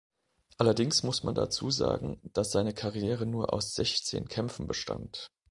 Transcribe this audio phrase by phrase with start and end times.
[0.57, 5.29] Allerdings muss man dazu sagen, dass seine Karriere nur aus sechzehn Kämpfen bestand.